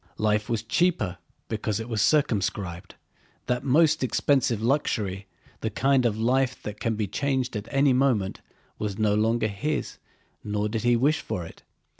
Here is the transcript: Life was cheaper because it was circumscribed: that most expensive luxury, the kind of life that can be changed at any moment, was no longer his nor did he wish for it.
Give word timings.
Life 0.17 0.49
was 0.49 0.63
cheaper 0.63 1.19
because 1.47 1.79
it 1.79 1.87
was 1.87 2.01
circumscribed: 2.01 2.95
that 3.45 3.63
most 3.63 4.03
expensive 4.03 4.59
luxury, 4.59 5.27
the 5.59 5.69
kind 5.69 6.07
of 6.07 6.17
life 6.17 6.59
that 6.63 6.79
can 6.79 6.95
be 6.95 7.05
changed 7.05 7.55
at 7.55 7.67
any 7.69 7.93
moment, 7.93 8.41
was 8.79 8.97
no 8.97 9.13
longer 9.13 9.47
his 9.47 9.99
nor 10.43 10.67
did 10.69 10.81
he 10.81 10.95
wish 10.95 11.19
for 11.21 11.45
it. 11.45 11.61